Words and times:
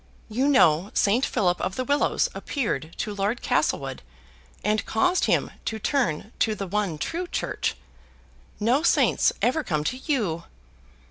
You 0.29 0.47
know 0.47 0.89
Saint 0.95 1.23
Philip 1.27 1.61
of 1.61 1.75
the 1.75 1.83
Willows 1.83 2.27
appeared 2.33 2.95
to 2.97 3.13
Lord 3.13 3.43
Castlewood, 3.43 4.01
and 4.63 4.83
caused 4.83 5.25
him 5.25 5.51
to 5.65 5.77
turn 5.77 6.33
to 6.39 6.55
the 6.55 6.65
one 6.65 6.97
true 6.97 7.27
church. 7.27 7.75
No 8.59 8.81
saints 8.81 9.31
ever 9.43 9.63
come 9.63 9.83
to 9.83 9.97
you." 9.97 10.45